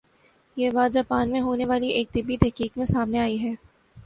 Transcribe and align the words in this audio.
یہ 0.57 0.69
بات 0.71 0.93
جاپان 0.93 1.29
میں 1.31 1.41
ہونے 1.41 1.65
والی 1.65 1.89
ایک 1.89 2.11
طبی 2.13 2.37
تحقیق 2.37 2.77
میں 2.77 2.85
سامنے 2.85 3.19
آئی 3.19 3.41
ہے 3.43 3.53